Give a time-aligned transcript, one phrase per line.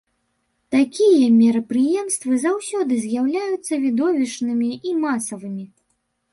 [0.75, 5.65] Такія мерапрыемствы заўсёды з'яўляюцца відовішчнымі і масавымі.